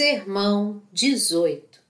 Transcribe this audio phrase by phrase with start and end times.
[0.00, 1.82] Sermão 18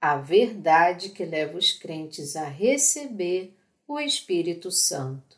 [0.00, 3.54] A verdade que leva os crentes a receber
[3.86, 5.36] o Espírito Santo.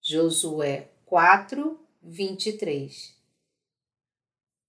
[0.00, 3.12] Josué 4, 23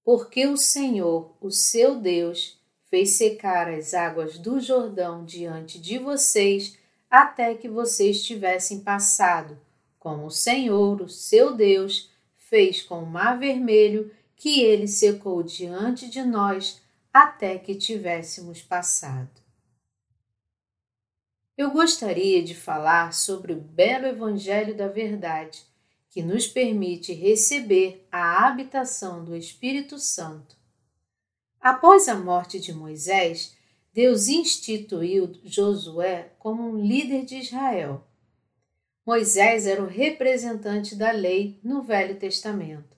[0.03, 2.59] Porque o Senhor, o seu Deus,
[2.89, 6.75] fez secar as águas do Jordão diante de vocês
[7.07, 9.61] até que vocês tivessem passado,
[9.99, 12.09] como o Senhor, o seu Deus,
[12.49, 16.79] fez com o mar vermelho que ele secou diante de nós
[17.11, 19.41] até que tivéssemos passado.
[21.57, 25.63] Eu gostaria de falar sobre o belo Evangelho da Verdade,
[26.11, 30.55] que nos permite receber a habitação do Espírito Santo.
[31.59, 33.57] Após a morte de Moisés,
[33.91, 38.05] Deus instituiu Josué como um líder de Israel.
[39.03, 42.96] Moisés era o representante da lei no Velho Testamento.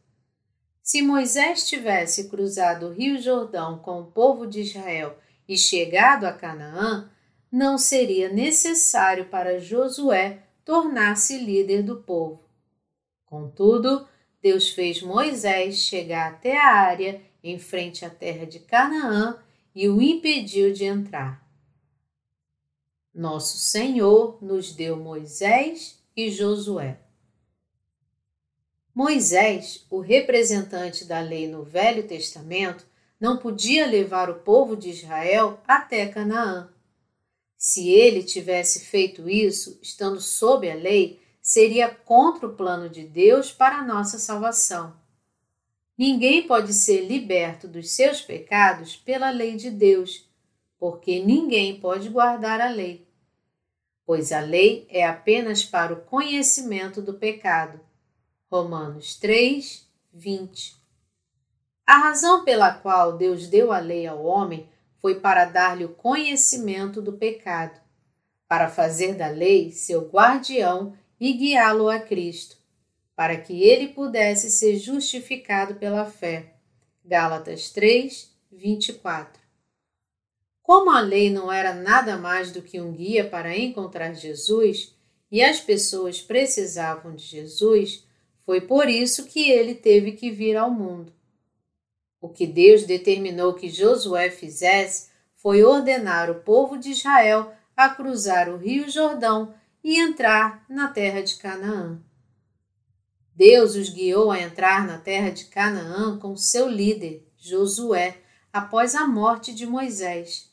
[0.90, 6.34] Se Moisés tivesse cruzado o Rio Jordão com o povo de Israel e chegado a
[6.34, 7.12] Canaã,
[7.52, 12.44] não seria necessário para Josué tornar-se líder do povo.
[13.24, 14.08] Contudo,
[14.42, 19.38] Deus fez Moisés chegar até a área em frente à terra de Canaã
[19.76, 21.48] e o impediu de entrar.
[23.14, 27.09] Nosso Senhor nos deu Moisés e Josué.
[29.00, 32.86] Moisés, o representante da lei no Velho Testamento,
[33.18, 36.70] não podia levar o povo de Israel até Canaã.
[37.56, 43.54] Se ele tivesse feito isso, estando sob a lei, seria contra o plano de Deus
[43.54, 44.94] para a nossa salvação.
[45.98, 50.30] Ninguém pode ser liberto dos seus pecados pela lei de Deus,
[50.78, 53.08] porque ninguém pode guardar a lei
[54.10, 57.80] pois a lei é apenas para o conhecimento do pecado.
[58.52, 60.76] Romanos 3, 20.
[61.86, 64.68] A razão pela qual Deus deu a lei ao homem
[64.98, 67.80] foi para dar-lhe o conhecimento do pecado,
[68.48, 72.58] para fazer da lei seu guardião e guiá-lo a Cristo,
[73.16, 76.56] para que ele pudesse ser justificado pela fé.
[77.06, 79.40] Gálatas 3, 24.
[80.64, 84.96] Como a lei não era nada mais do que um guia para encontrar Jesus
[85.32, 88.09] e as pessoas precisavam de Jesus,
[88.50, 91.14] foi por isso que ele teve que vir ao mundo.
[92.20, 98.50] O que Deus determinou que Josué fizesse foi ordenar o povo de Israel a cruzar
[98.50, 102.02] o Rio Jordão e entrar na terra de Canaã.
[103.36, 108.18] Deus os guiou a entrar na terra de Canaã com seu líder, Josué,
[108.52, 110.50] após a morte de Moisés.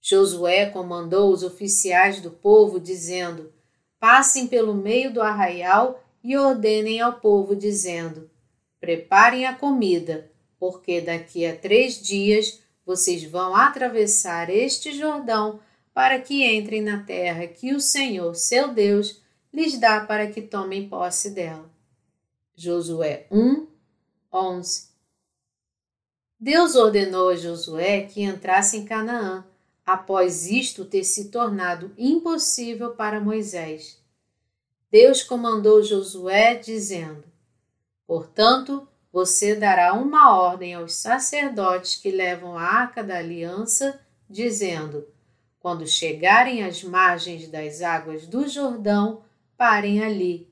[0.00, 3.52] Josué comandou os oficiais do povo, dizendo:
[4.00, 8.30] Passem pelo meio do arraial e ordenem ao povo, dizendo:
[8.80, 15.60] Preparem a comida, porque daqui a três dias vocês vão atravessar este Jordão
[15.92, 20.88] para que entrem na terra que o Senhor, seu Deus, lhes dá para que tomem
[20.88, 21.70] posse dela.
[22.56, 23.66] Josué 1,
[24.32, 24.88] 11
[26.38, 29.44] Deus ordenou a Josué que entrasse em Canaã
[29.84, 34.03] após isto ter se tornado impossível para Moisés.
[34.94, 37.24] Deus comandou Josué, dizendo:
[38.06, 44.00] Portanto, você dará uma ordem aos sacerdotes que levam a arca da aliança,
[44.30, 45.04] dizendo:
[45.58, 49.24] Quando chegarem às margens das águas do Jordão,
[49.56, 50.48] parem ali.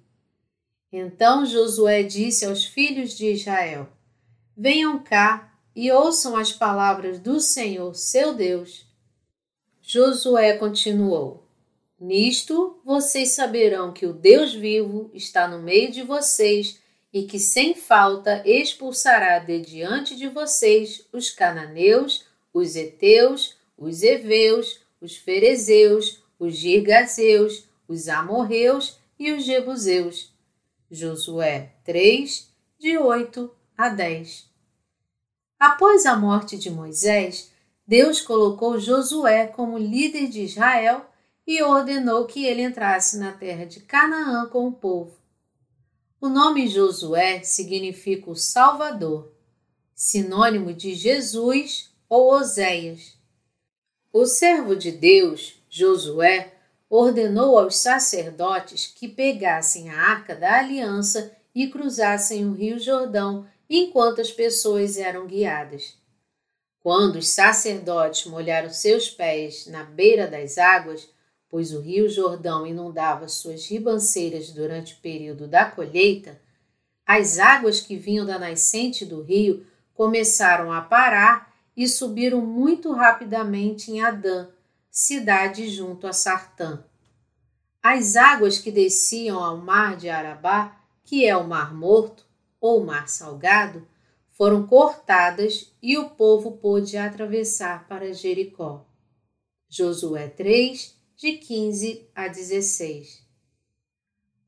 [0.92, 3.88] Então Josué disse aos filhos de Israel:
[4.56, 8.84] Venham cá e ouçam as palavras do Senhor, seu Deus.
[9.80, 11.41] Josué continuou:
[12.02, 16.80] Nisto vocês saberão que o Deus vivo está no meio de vocês
[17.12, 24.80] e que sem falta expulsará de diante de vocês os cananeus, os heteus, os heveus,
[25.00, 30.34] os ferezeus, os girgazeus, os amorreus e os jebuseus.
[30.90, 32.50] Josué 3,
[32.80, 34.50] de 8 a 10.
[35.56, 37.52] Após a morte de Moisés,
[37.86, 41.11] Deus colocou Josué como líder de Israel
[41.46, 45.18] e ordenou que ele entrasse na terra de Canaã com o povo.
[46.20, 49.32] O nome Josué significa o Salvador,
[49.94, 53.18] sinônimo de Jesus ou Oséias.
[54.12, 56.52] O servo de Deus, Josué,
[56.88, 64.20] ordenou aos sacerdotes que pegassem a arca da aliança e cruzassem o rio Jordão enquanto
[64.20, 65.96] as pessoas eram guiadas.
[66.80, 71.08] Quando os sacerdotes molharam seus pés na beira das águas,
[71.52, 76.40] pois o rio Jordão inundava suas ribanceiras durante o período da colheita,
[77.04, 83.90] As águas que vinham da nascente do rio começaram a parar e subiram muito rapidamente
[83.90, 84.48] em Adã,
[84.90, 86.82] cidade junto a Sartã.
[87.82, 92.24] As águas que desciam ao mar de Arabá, que é o Mar Morto
[92.58, 93.86] ou Mar Salgado,
[94.30, 98.86] foram cortadas e o povo pôde atravessar para Jericó.
[99.68, 103.24] Josué 3, de 15 a 16.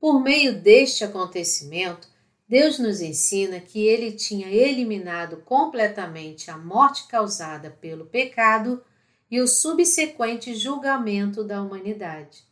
[0.01, 2.09] Por meio deste acontecimento,
[2.49, 8.83] Deus nos ensina que ele tinha eliminado completamente a morte causada pelo pecado
[9.31, 12.43] e o subsequente julgamento da humanidade.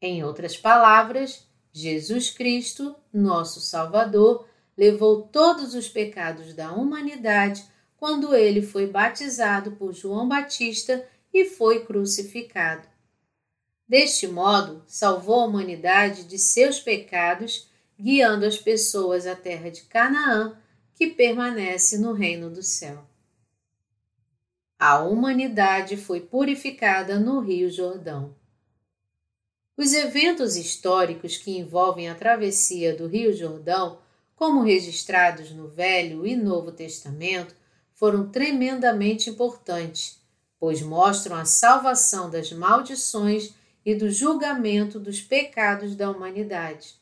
[0.00, 4.46] Em outras palavras, Jesus Cristo, nosso Salvador,
[4.76, 7.64] levou todos os pecados da humanidade
[7.96, 11.04] quando ele foi batizado por João Batista
[11.34, 12.89] e foi crucificado.
[13.90, 20.56] Deste modo, salvou a humanidade de seus pecados, guiando as pessoas à terra de Canaã,
[20.94, 23.04] que permanece no reino do céu.
[24.78, 28.32] A humanidade foi purificada no Rio Jordão.
[29.76, 33.98] Os eventos históricos que envolvem a travessia do Rio Jordão,
[34.36, 37.56] como registrados no Velho e Novo Testamento,
[37.92, 40.20] foram tremendamente importantes,
[40.60, 46.94] pois mostram a salvação das maldições e do julgamento dos pecados da humanidade.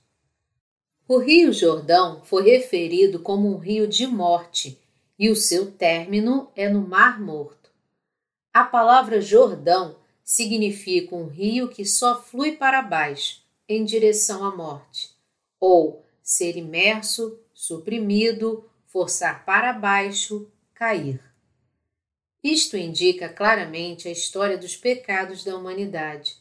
[1.06, 4.78] O Rio Jordão foi referido como um rio de morte
[5.18, 7.70] e o seu término é no Mar Morto.
[8.52, 15.10] A palavra Jordão significa um rio que só flui para baixo, em direção à morte,
[15.58, 21.20] ou ser imerso, suprimido, forçar para baixo, cair.
[22.42, 26.36] Isto indica claramente a história dos pecados da humanidade.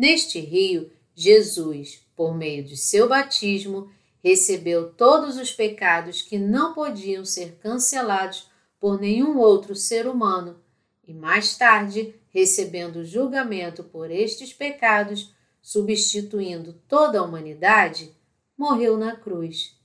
[0.00, 3.92] Neste rio, Jesus, por meio de seu batismo,
[4.24, 8.48] recebeu todos os pecados que não podiam ser cancelados
[8.80, 10.58] por nenhum outro ser humano,
[11.06, 18.16] e mais tarde recebendo julgamento por estes pecados, substituindo toda a humanidade,
[18.56, 19.76] morreu na cruz.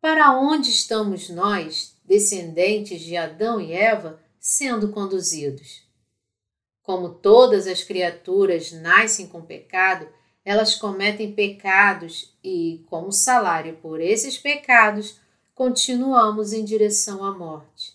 [0.00, 5.91] Para onde estamos nós, descendentes de Adão e Eva, sendo conduzidos?
[6.82, 10.08] Como todas as criaturas nascem com pecado,
[10.44, 15.20] elas cometem pecados e, como salário por esses pecados,
[15.54, 17.94] continuamos em direção à morte.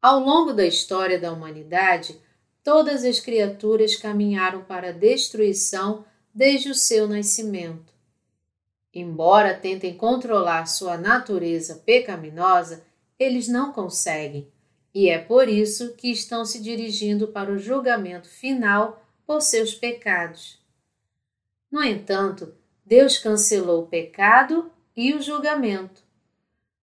[0.00, 2.18] Ao longo da história da humanidade,
[2.64, 6.04] todas as criaturas caminharam para a destruição
[6.34, 7.92] desde o seu nascimento.
[8.94, 12.84] Embora tentem controlar sua natureza pecaminosa,
[13.18, 14.51] eles não conseguem,
[14.94, 20.60] e é por isso que estão se dirigindo para o julgamento final por seus pecados.
[21.70, 22.54] No entanto,
[22.84, 26.02] Deus cancelou o pecado e o julgamento.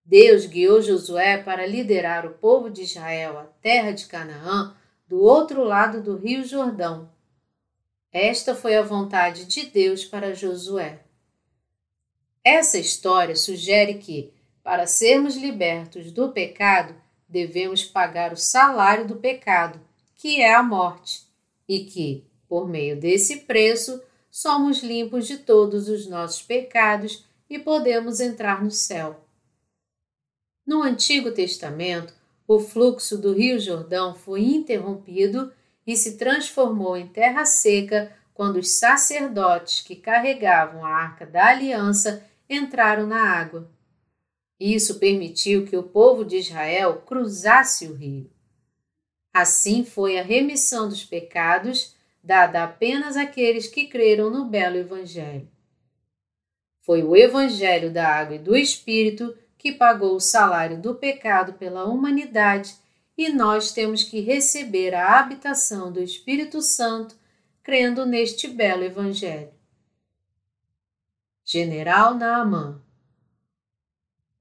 [0.03, 4.75] Deus guiou Josué para liderar o povo de Israel à terra de Canaã,
[5.07, 7.11] do outro lado do rio Jordão.
[8.11, 11.03] Esta foi a vontade de Deus para Josué.
[12.43, 14.33] Essa história sugere que,
[14.63, 16.95] para sermos libertos do pecado,
[17.29, 19.79] devemos pagar o salário do pecado,
[20.15, 21.21] que é a morte,
[21.67, 24.01] e que, por meio desse preço,
[24.31, 29.23] somos limpos de todos os nossos pecados e podemos entrar no céu.
[30.65, 32.13] No Antigo Testamento,
[32.47, 35.51] o fluxo do Rio Jordão foi interrompido
[35.85, 42.23] e se transformou em terra seca quando os sacerdotes que carregavam a arca da aliança
[42.49, 43.69] entraram na água.
[44.59, 48.29] Isso permitiu que o povo de Israel cruzasse o rio.
[49.33, 55.47] Assim foi a remissão dos pecados dada apenas àqueles que creram no belo Evangelho.
[56.81, 61.85] Foi o Evangelho da água e do Espírito que pagou o salário do pecado pela
[61.85, 62.75] humanidade
[63.17, 67.15] e nós temos que receber a habitação do Espírito Santo
[67.61, 69.53] crendo neste belo Evangelho.
[71.45, 72.81] General Naamã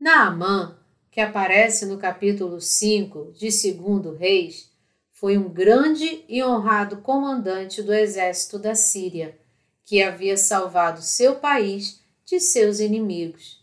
[0.00, 0.78] Naamã,
[1.10, 4.70] que aparece no capítulo 5 de 2 Reis,
[5.10, 9.36] foi um grande e honrado comandante do exército da Síria,
[9.84, 13.60] que havia salvado seu país de seus inimigos.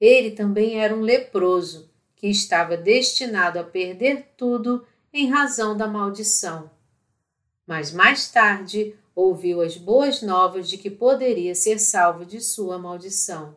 [0.00, 6.68] Ele também era um leproso, que estava destinado a perder tudo em razão da maldição.
[7.64, 13.54] Mas mais tarde ouviu as boas novas de que poderia ser salvo de sua maldição.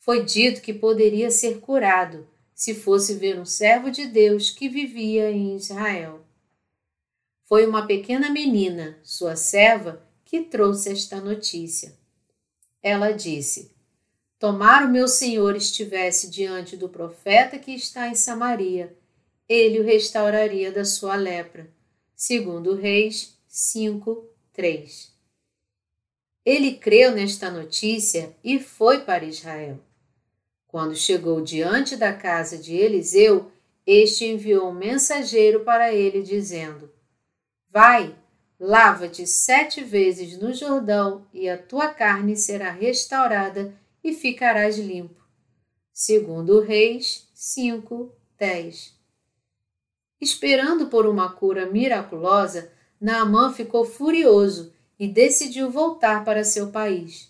[0.00, 5.30] Foi dito que poderia ser curado se fosse ver um servo de Deus que vivia
[5.30, 6.24] em Israel.
[7.44, 11.98] Foi uma pequena menina, sua serva, que trouxe esta notícia.
[12.82, 13.74] Ela disse:
[14.38, 18.96] tomara o meu senhor estivesse diante do profeta que está em Samaria,
[19.46, 21.70] ele o restauraria da sua lepra.
[22.14, 25.12] Segundo Reis 5, 3.
[26.44, 29.78] Ele creu nesta notícia e foi para Israel.
[30.70, 33.50] Quando chegou diante da casa de Eliseu,
[33.84, 36.88] este enviou um mensageiro para ele, dizendo:
[37.68, 38.14] Vai,
[38.56, 43.74] lava-te sete vezes no Jordão, e a tua carne será restaurada
[44.04, 45.20] e ficarás limpo.
[45.92, 48.94] Segundo Reis 5, 10.
[50.20, 57.28] Esperando por uma cura miraculosa, Naamã ficou furioso e decidiu voltar para seu país.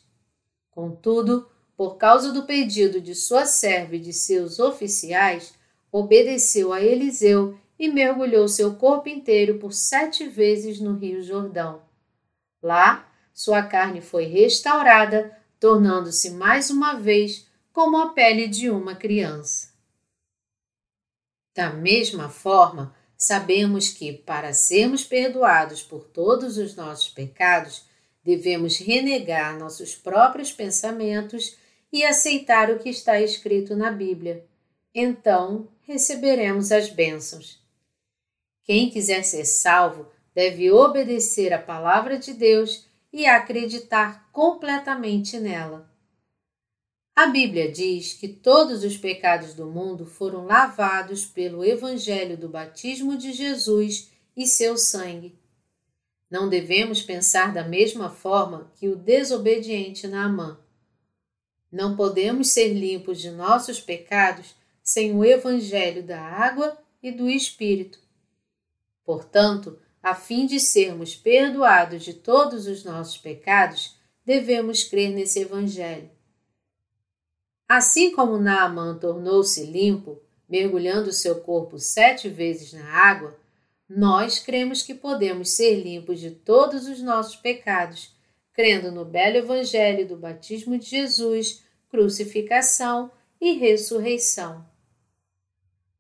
[0.71, 1.49] Contudo,
[1.81, 5.55] por causa do pedido de sua serva e de seus oficiais,
[5.91, 11.81] obedeceu a Eliseu e mergulhou seu corpo inteiro por sete vezes no Rio Jordão.
[12.63, 19.73] Lá, sua carne foi restaurada, tornando-se mais uma vez como a pele de uma criança.
[21.57, 27.87] Da mesma forma, sabemos que, para sermos perdoados por todos os nossos pecados,
[28.23, 31.59] devemos renegar nossos próprios pensamentos
[31.93, 34.45] e aceitar o que está escrito na Bíblia.
[34.95, 37.61] Então receberemos as bênçãos.
[38.63, 45.91] Quem quiser ser salvo deve obedecer à palavra de Deus e acreditar completamente nela.
[47.15, 53.17] A Bíblia diz que todos os pecados do mundo foram lavados pelo Evangelho do batismo
[53.17, 55.39] de Jesus e seu sangue.
[56.31, 60.59] Não devemos pensar da mesma forma que o desobediente Naamã.
[61.71, 67.99] Não podemos ser limpos de nossos pecados sem o Evangelho da água e do Espírito.
[69.05, 76.11] Portanto, a fim de sermos perdoados de todos os nossos pecados, devemos crer nesse Evangelho.
[77.69, 83.39] Assim como Naamã tornou-se limpo, mergulhando seu corpo sete vezes na água,
[83.89, 88.15] nós cremos que podemos ser limpos de todos os nossos pecados,
[88.61, 94.67] crendo no belo Evangelho do batismo de Jesus, crucificação e ressurreição.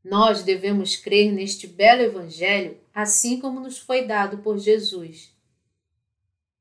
[0.05, 5.35] Nós devemos crer neste belo Evangelho assim como nos foi dado por Jesus.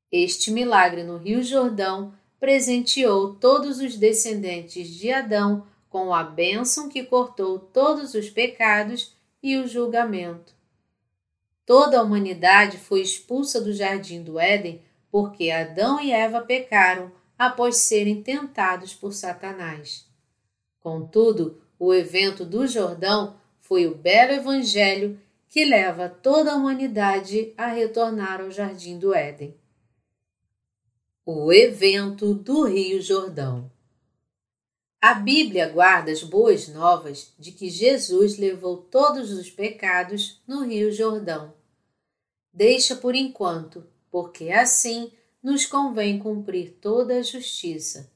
[0.09, 7.03] Este milagre no Rio Jordão presenteou todos os descendentes de Adão com a bênção que
[7.03, 9.13] cortou todos os pecados
[9.43, 10.53] e o julgamento.
[11.65, 17.77] Toda a humanidade foi expulsa do jardim do Éden porque Adão e Eva pecaram após
[17.77, 20.05] serem tentados por Satanás.
[20.79, 27.67] Contudo, o evento do Jordão foi o belo evangelho que leva toda a humanidade a
[27.67, 29.55] retornar ao jardim do Éden.
[31.25, 33.71] O evento do Rio Jordão.
[35.01, 40.91] A Bíblia guarda as boas novas de que Jesus levou todos os pecados no Rio
[40.91, 41.53] Jordão.
[42.51, 45.11] Deixa por enquanto, porque assim
[45.41, 48.11] nos convém cumprir toda a justiça.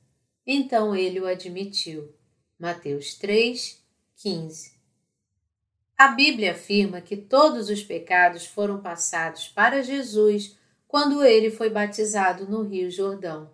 [0.45, 2.13] Então ele o admitiu.
[2.59, 3.81] Mateus 3,
[4.17, 4.73] 15.
[5.97, 10.57] A Bíblia afirma que todos os pecados foram passados para Jesus
[10.87, 13.49] quando ele foi batizado no Rio Jordão.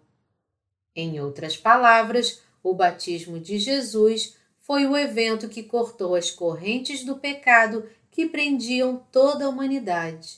[0.96, 7.17] Em outras palavras, o batismo de Jesus foi o evento que cortou as correntes do
[7.17, 10.38] pecado que prendiam toda a humanidade.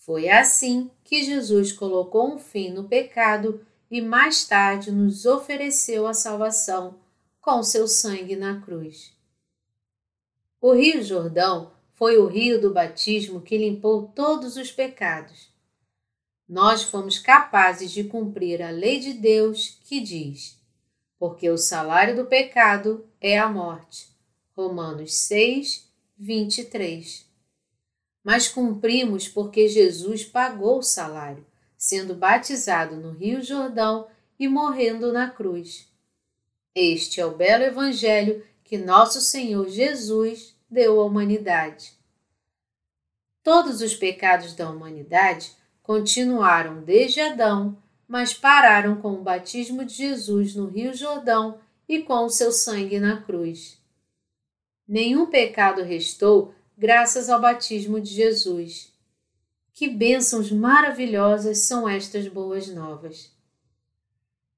[0.00, 6.12] Foi assim que Jesus colocou um fim no pecado e mais tarde nos ofereceu a
[6.12, 6.96] salvação
[7.40, 9.12] com seu sangue na cruz.
[10.60, 15.50] O Rio Jordão foi o rio do batismo que limpou todos os pecados
[16.50, 20.58] nós fomos capazes de cumprir a lei de Deus que diz:
[21.16, 24.08] porque o salário do pecado é a morte.
[24.56, 25.88] Romanos 6,
[26.18, 27.29] 23.
[28.22, 31.46] Mas cumprimos porque Jesus pagou o salário,
[31.76, 34.08] sendo batizado no Rio Jordão
[34.38, 35.88] e morrendo na cruz.
[36.74, 41.92] Este é o belo Evangelho que nosso Senhor Jesus deu à humanidade.
[43.42, 50.54] Todos os pecados da humanidade continuaram desde Adão, mas pararam com o batismo de Jesus
[50.54, 51.58] no Rio Jordão
[51.88, 53.80] e com o seu sangue na cruz.
[54.86, 58.90] Nenhum pecado restou graças ao batismo de Jesus.
[59.74, 63.30] Que bênçãos maravilhosas são estas boas novas!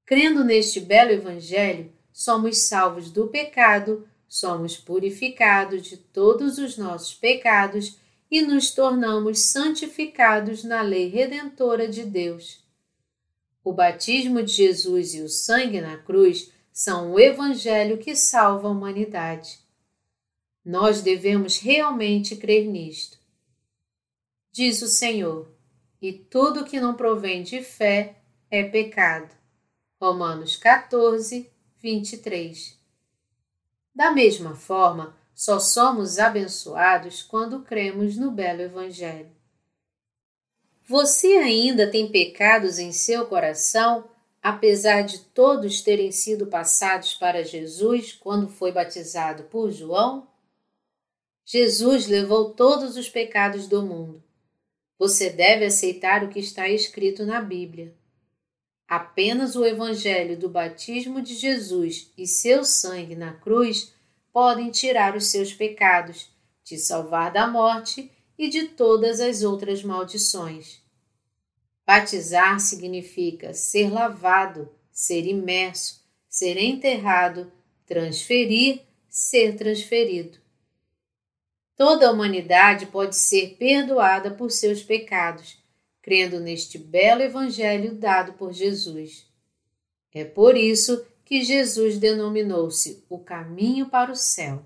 [0.05, 7.97] Crendo neste belo Evangelho, somos salvos do pecado, somos purificados de todos os nossos pecados
[8.31, 12.63] e nos tornamos santificados na lei redentora de Deus.
[13.61, 18.71] O batismo de Jesus e o sangue na cruz são o Evangelho que salva a
[18.71, 19.62] humanidade.
[20.65, 23.17] Nós devemos realmente crer nisto.
[24.51, 25.53] Diz o Senhor:
[26.01, 28.17] e tudo que não provém de fé
[28.51, 29.33] é pecado.
[30.01, 32.77] Romanos 14, 23.
[33.95, 39.31] Da mesma forma, só somos abençoados quando cremos no belo Evangelho.
[40.85, 44.09] Você ainda tem pecados em seu coração,
[44.41, 50.27] apesar de todos terem sido passados para Jesus quando foi batizado por João?
[51.45, 54.23] Jesus levou todos os pecados do mundo.
[54.97, 57.93] Você deve aceitar o que está escrito na Bíblia.
[58.87, 63.93] Apenas o Evangelho do batismo de Jesus e seu sangue na cruz
[64.31, 66.29] podem tirar os seus pecados,
[66.63, 70.81] te salvar da morte e de todas as outras maldições.
[71.85, 77.51] Batizar significa ser lavado, ser imerso, ser enterrado,
[77.85, 80.42] transferir, ser transferido.
[81.75, 85.57] Toda a humanidade pode ser perdoada por seus pecados,
[86.01, 89.27] crendo neste belo Evangelho dado por Jesus.
[90.13, 94.63] É por isso que Jesus denominou-se o caminho para o céu.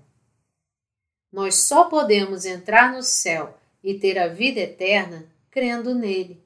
[1.32, 6.42] Nós só podemos entrar no céu e ter a vida eterna crendo nele.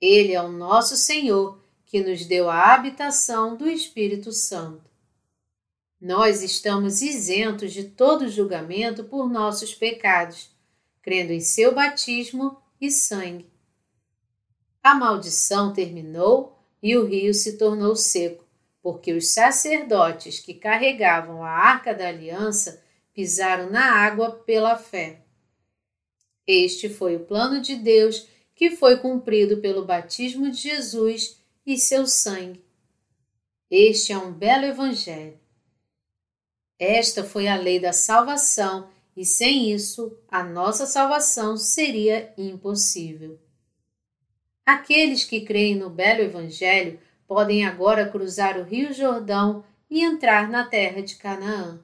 [0.00, 4.91] Ele é o nosso Senhor que nos deu a habitação do Espírito Santo.
[6.02, 10.50] Nós estamos isentos de todo julgamento por nossos pecados,
[11.00, 13.48] crendo em seu batismo e sangue.
[14.82, 18.44] A maldição terminou e o rio se tornou seco,
[18.82, 22.82] porque os sacerdotes que carregavam a arca da aliança
[23.14, 25.22] pisaram na água pela fé.
[26.44, 32.08] Este foi o plano de Deus que foi cumprido pelo batismo de Jesus e seu
[32.08, 32.60] sangue.
[33.70, 35.41] Este é um belo evangelho.
[36.84, 43.38] Esta foi a lei da salvação, e sem isso a nossa salvação seria impossível.
[44.66, 50.64] Aqueles que creem no belo Evangelho podem agora cruzar o Rio Jordão e entrar na
[50.64, 51.80] terra de Canaã.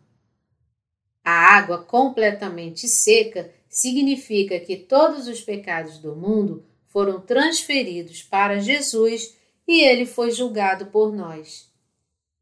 [1.25, 9.37] A água completamente seca significa que todos os pecados do mundo foram transferidos para Jesus
[9.65, 11.69] e ele foi julgado por nós.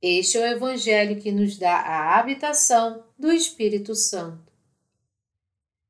[0.08, 4.52] Este é o Evangelho que nos dá a habitação do Espírito Santo.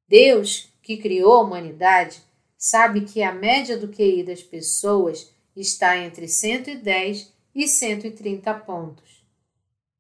[0.09, 2.23] Deus, que criou a humanidade,
[2.57, 9.23] sabe que a média do QI das pessoas está entre 110 e 130 pontos.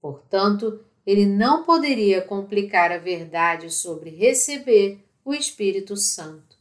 [0.00, 6.56] Portanto, ele não poderia complicar a verdade sobre receber o Espírito Santo.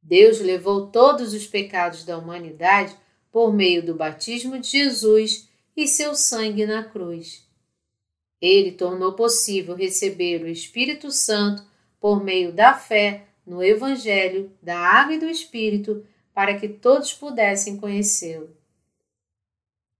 [0.00, 2.94] Deus levou todos os pecados da humanidade
[3.32, 5.47] por meio do batismo de Jesus
[5.78, 7.48] e seu sangue na cruz.
[8.40, 11.64] Ele tornou possível receber o Espírito Santo
[12.00, 17.76] por meio da fé no Evangelho da Água e do Espírito para que todos pudessem
[17.76, 18.56] conhecê-lo.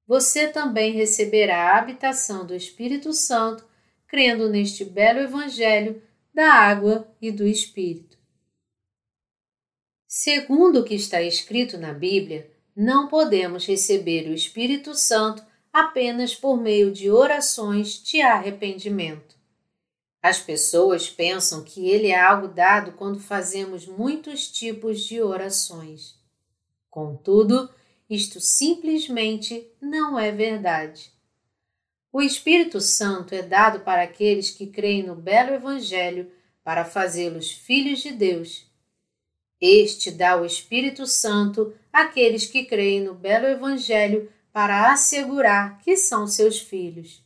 [0.05, 3.65] Você também receberá a habitação do Espírito Santo
[4.09, 6.03] crendo neste belo Evangelho
[6.35, 8.19] da água e do Espírito.
[10.09, 16.61] Segundo o que está escrito na Bíblia, não podemos receber o Espírito Santo apenas por
[16.61, 19.37] meio de orações de arrependimento.
[20.23, 26.17] As pessoas pensam que ele é algo dado quando fazemos muitos tipos de orações.
[26.91, 27.71] Contudo,
[28.11, 31.13] isto simplesmente não é verdade.
[32.13, 36.31] O Espírito Santo é dado para aqueles que creem no belo Evangelho
[36.65, 38.67] para fazê-los filhos de Deus.
[39.61, 46.27] Este dá o Espírito Santo àqueles que creem no belo Evangelho para assegurar que são
[46.27, 47.25] seus filhos.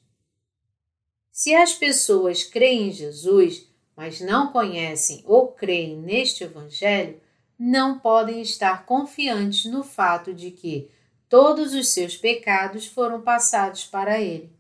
[1.30, 3.66] Se as pessoas creem em Jesus,
[3.96, 7.18] mas não conhecem ou creem neste Evangelho,
[7.58, 10.90] não podem estar confiantes no fato de que
[11.26, 14.52] todos os seus pecados foram passados para ele.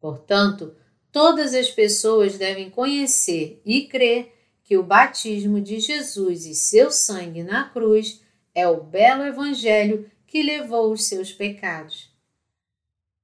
[0.00, 0.74] Portanto,
[1.12, 4.34] todas as pessoas devem conhecer e crer
[4.64, 8.22] que o batismo de Jesus e seu sangue na cruz
[8.54, 12.08] é o belo Evangelho que levou os seus pecados.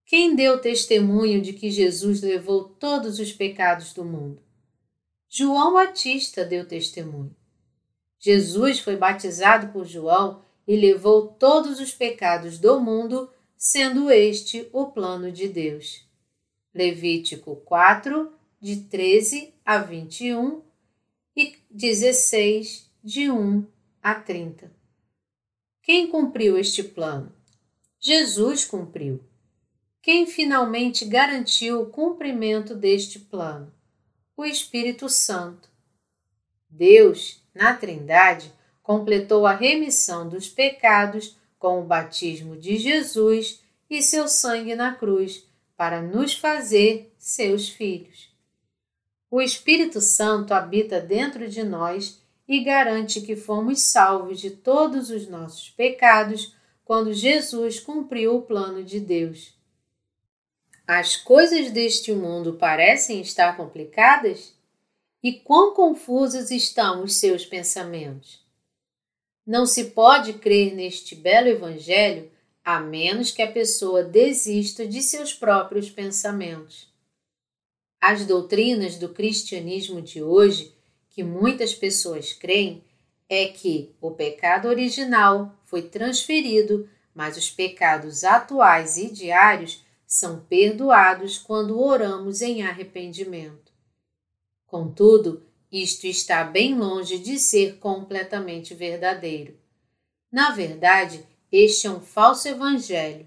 [0.05, 4.42] Quem deu testemunho de que Jesus levou todos os pecados do mundo?
[5.29, 7.35] João Batista deu testemunho.
[8.19, 14.87] Jesus foi batizado por João e levou todos os pecados do mundo, sendo este o
[14.87, 16.05] plano de Deus.
[16.75, 20.61] Levítico 4, de 13 a 21
[21.37, 23.64] e 16, de 1
[24.03, 24.76] a 30.
[25.87, 27.33] Quem cumpriu este plano?
[28.01, 29.20] Jesus cumpriu.
[30.03, 33.72] quem finalmente garantiu o cumprimento deste plano?
[34.37, 35.70] O Espírito Santo.
[36.68, 44.27] Deus, na Trindade, completou a remissão dos pecados com o batismo de Jesus e seu
[44.27, 45.46] sangue na cruz,
[45.77, 48.29] para nos fazer seus filhos.
[49.31, 55.29] O Espírito Santo habita dentro de nós e garante que fomos salvos de todos os
[55.29, 56.55] nossos pecados
[56.85, 59.55] quando Jesus cumpriu o plano de Deus.
[60.87, 64.55] As coisas deste mundo parecem estar complicadas?
[65.21, 68.41] E quão confusos estão os seus pensamentos?
[69.45, 72.31] Não se pode crer neste belo Evangelho
[72.65, 76.89] a menos que a pessoa desista de seus próprios pensamentos.
[78.01, 80.76] As doutrinas do cristianismo de hoje,
[81.16, 82.85] que muitas pessoas creem,
[83.26, 91.38] é que o pecado original foi transferido, mas os pecados atuais e diários são perdoados
[91.38, 93.72] quando oramos em arrependimento.
[94.66, 99.59] Contudo, isto está bem longe de ser completamente verdadeiro.
[100.31, 103.26] Na verdade, este é um falso evangelho.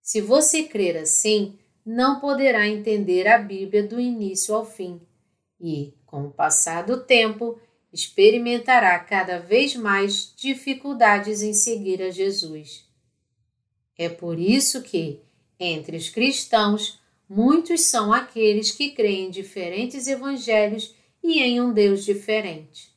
[0.00, 5.00] Se você crer assim, não poderá entender a Bíblia do início ao fim
[5.60, 7.58] e, com o passar do tempo,
[7.90, 12.86] experimentará cada vez mais dificuldades em seguir a Jesus.
[13.96, 15.22] É por isso que,
[15.58, 20.94] entre os cristãos, muitos são aqueles que creem em diferentes evangelhos
[21.24, 22.94] e em um Deus diferente.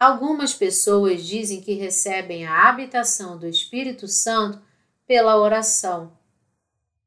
[0.00, 4.58] Algumas pessoas dizem que recebem a habitação do Espírito Santo
[5.06, 6.16] pela oração.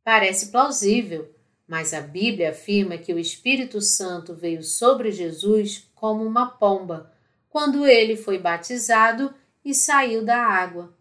[0.04, 1.35] Parece plausível,
[1.68, 7.12] mas a Bíblia afirma que o Espírito Santo veio sobre Jesus como uma pomba,
[7.50, 10.96] quando ele foi batizado e saiu da água.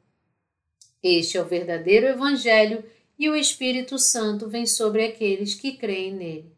[1.03, 2.83] Este é o verdadeiro Evangelho
[3.19, 6.57] e o Espírito Santo vem sobre aqueles que creem nele.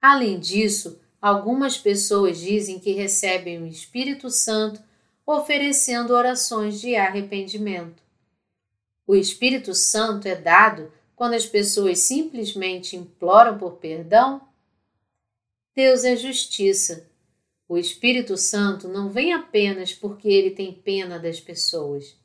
[0.00, 4.82] Além disso, algumas pessoas dizem que recebem o Espírito Santo
[5.24, 8.02] oferecendo orações de arrependimento.
[9.06, 14.40] O Espírito Santo é dado quando as pessoas simplesmente imploram por perdão?
[15.76, 17.10] Deus é justiça
[17.70, 22.16] o Espírito Santo não vem apenas porque ele tem pena das pessoas.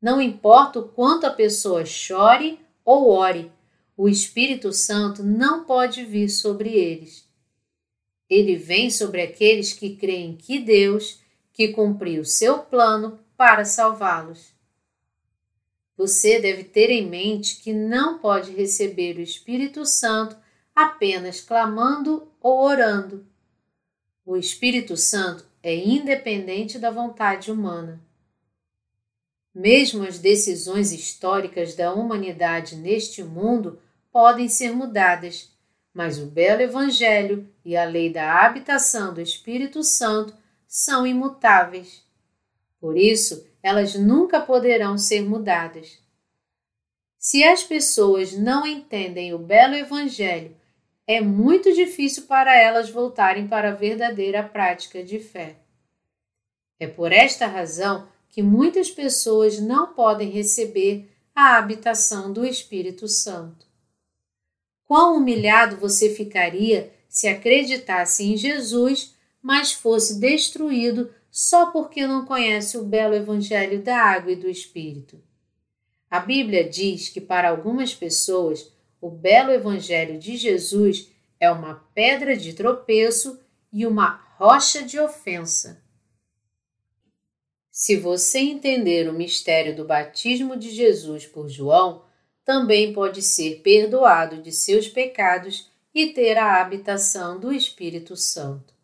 [0.00, 3.50] Não importa o quanto a pessoa chore ou ore,
[3.96, 7.28] o Espírito Santo não pode vir sobre eles.
[8.28, 11.18] Ele vem sobre aqueles que creem que Deus,
[11.52, 14.52] que cumpriu seu plano para salvá-los.
[16.00, 20.34] Você deve ter em mente que não pode receber o Espírito Santo
[20.74, 23.26] apenas clamando ou orando.
[24.24, 28.00] O Espírito Santo é independente da vontade humana.
[29.54, 33.78] Mesmo as decisões históricas da humanidade neste mundo
[34.10, 35.50] podem ser mudadas,
[35.92, 40.32] mas o belo Evangelho e a lei da habitação do Espírito Santo
[40.66, 42.02] são imutáveis.
[42.80, 45.98] Por isso, elas nunca poderão ser mudadas.
[47.18, 50.56] Se as pessoas não entendem o belo Evangelho
[51.06, 55.56] é muito difícil para elas voltarem para a verdadeira prática de fé.
[56.78, 63.66] É por esta razão que muitas pessoas não podem receber a habitação do Espírito Santo.
[64.86, 72.76] Quão humilhado você ficaria se acreditasse em Jesus, mas fosse destruído só porque não conhece
[72.76, 75.22] o belo Evangelho da água e do Espírito.
[76.10, 82.36] A Bíblia diz que para algumas pessoas o belo Evangelho de Jesus é uma pedra
[82.36, 83.40] de tropeço
[83.72, 85.82] e uma rocha de ofensa.
[87.70, 92.04] Se você entender o mistério do batismo de Jesus por João,
[92.44, 98.74] também pode ser perdoado de seus pecados e ter a habitação do Espírito Santo.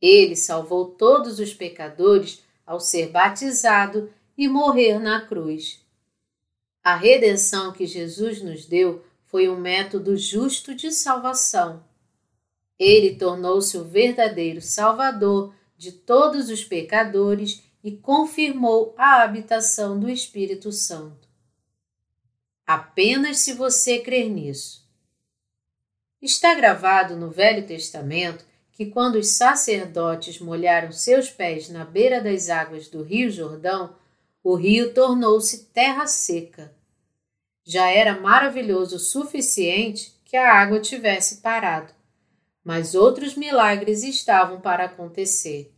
[0.00, 5.84] Ele salvou todos os pecadores ao ser batizado e morrer na cruz.
[6.82, 11.84] A redenção que Jesus nos deu foi um método justo de salvação.
[12.78, 20.72] Ele tornou-se o verdadeiro Salvador de todos os pecadores e confirmou a habitação do Espírito
[20.72, 21.28] Santo.
[22.66, 24.86] Apenas se você crer nisso.
[26.20, 28.44] Está gravado no Velho Testamento
[28.78, 33.94] que, quando os sacerdotes molharam seus pés na beira das águas do Rio Jordão,
[34.42, 36.72] o rio tornou-se terra seca
[37.70, 41.92] já era maravilhoso o suficiente que a água tivesse parado.
[42.64, 45.70] Mas outros milagres estavam para acontecer.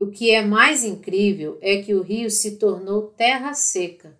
[0.00, 4.18] O que é mais incrível é que o rio se tornou terra seca.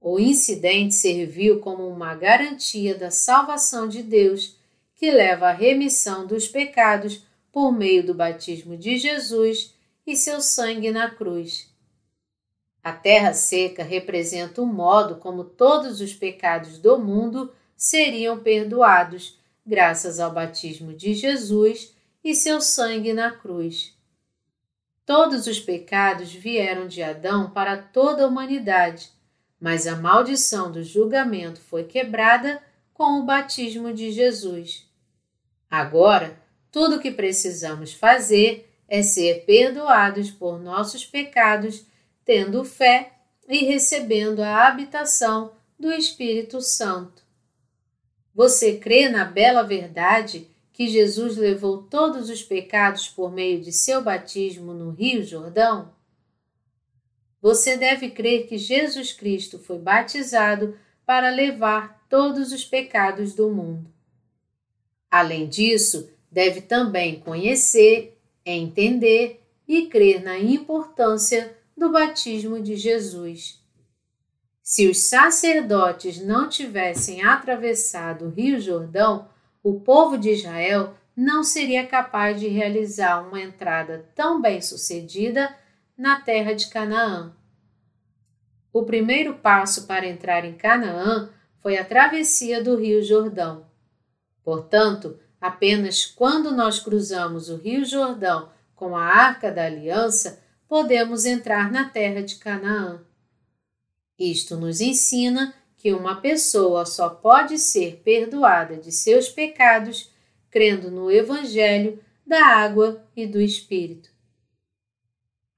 [0.00, 4.56] O incidente serviu como uma garantia da salvação de Deus,
[5.00, 9.74] que leva à remissão dos pecados por meio do batismo de Jesus
[10.06, 11.72] e seu sangue na cruz.
[12.84, 20.20] A terra seca representa o modo como todos os pecados do mundo seriam perdoados, graças
[20.20, 23.96] ao batismo de Jesus e seu sangue na cruz.
[25.06, 29.10] Todos os pecados vieram de Adão para toda a humanidade,
[29.58, 34.89] mas a maldição do julgamento foi quebrada com o batismo de Jesus.
[35.70, 36.36] Agora,
[36.72, 41.86] tudo o que precisamos fazer é ser perdoados por nossos pecados,
[42.24, 43.12] tendo fé
[43.48, 47.22] e recebendo a habitação do Espírito Santo.
[48.34, 54.02] Você crê na bela verdade que Jesus levou todos os pecados por meio de seu
[54.02, 55.92] batismo no Rio Jordão?
[57.40, 63.99] Você deve crer que Jesus Cristo foi batizado para levar todos os pecados do mundo.
[65.10, 73.60] Além disso, deve também conhecer, entender e crer na importância do batismo de Jesus.
[74.62, 79.28] Se os sacerdotes não tivessem atravessado o Rio Jordão,
[79.62, 85.54] o povo de Israel não seria capaz de realizar uma entrada tão bem sucedida
[85.98, 87.34] na terra de Canaã.
[88.72, 93.69] O primeiro passo para entrar em Canaã foi a travessia do Rio Jordão.
[94.42, 101.70] Portanto, apenas quando nós cruzamos o Rio Jordão com a Arca da Aliança podemos entrar
[101.70, 103.02] na terra de Canaã.
[104.18, 110.12] Isto nos ensina que uma pessoa só pode ser perdoada de seus pecados
[110.50, 114.10] crendo no Evangelho da água e do Espírito.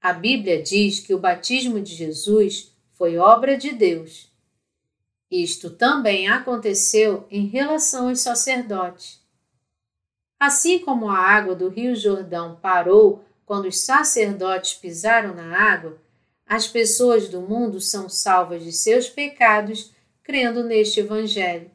[0.01, 4.32] A Bíblia diz que o batismo de Jesus foi obra de Deus.
[5.33, 9.19] Isto também aconteceu em relação aos sacerdotes.
[10.39, 15.99] Assim como a água do Rio Jordão parou quando os sacerdotes pisaram na água,
[16.45, 19.91] as pessoas do mundo são salvas de seus pecados
[20.21, 21.71] crendo neste Evangelho.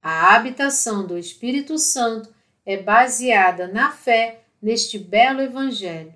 [0.00, 6.14] A habitação do Espírito Santo é baseada na fé neste belo Evangelho.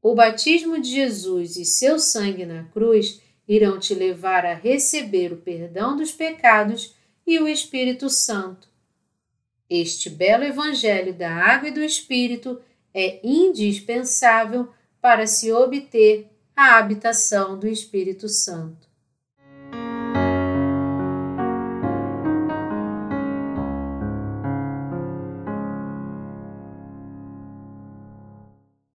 [0.00, 3.20] O batismo de Jesus e seu sangue na cruz
[3.54, 8.66] irão te levar a receber o perdão dos pecados e o Espírito Santo.
[9.68, 12.60] Este belo Evangelho da Água e do Espírito
[12.94, 18.91] é indispensável para se obter a habitação do Espírito Santo.